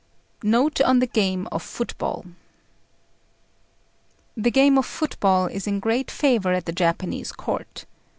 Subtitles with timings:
[0.41, 2.25] NOTE ON THE GAME OF FOOTBALL.
[4.35, 7.85] The game of football is in great favour at the Japanese Court.